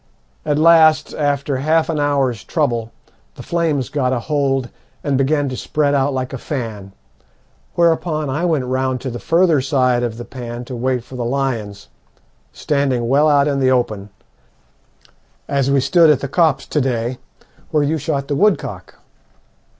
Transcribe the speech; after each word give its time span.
At 0.47 0.57
last, 0.57 1.13
after 1.13 1.57
half 1.57 1.87
an 1.87 1.99
hour's 1.99 2.43
trouble, 2.43 2.91
the 3.35 3.43
flames 3.43 3.89
got 3.89 4.11
a 4.11 4.19
hold, 4.21 4.69
and 5.03 5.15
began 5.15 5.47
to 5.49 5.55
spread 5.55 5.93
out 5.93 6.11
like 6.11 6.33
a 6.33 6.39
fan, 6.39 6.91
whereupon 7.75 8.27
I 8.27 8.43
went 8.45 8.65
round 8.65 8.99
to 9.01 9.11
the 9.11 9.19
further 9.19 9.61
side 9.61 10.01
of 10.01 10.17
the 10.17 10.25
pan 10.25 10.65
to 10.65 10.75
wait 10.75 11.03
for 11.03 11.15
the 11.15 11.23
lions, 11.23 11.87
standing 12.51 13.09
well 13.09 13.29
out 13.29 13.47
in 13.47 13.59
the 13.59 13.69
open, 13.69 14.09
as 15.47 15.69
we 15.69 15.79
stood 15.79 16.09
at 16.09 16.21
the 16.21 16.27
copse 16.27 16.65
to 16.65 16.81
day 16.81 17.19
where 17.69 17.83
you 17.83 17.99
shot 17.99 18.27
the 18.27 18.33
woodcock. 18.35 18.95